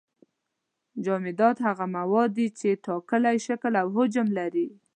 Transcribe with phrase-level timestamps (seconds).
[1.03, 4.67] جامدات هغه مواد دي چې ټاکلی شکل او حجم لري.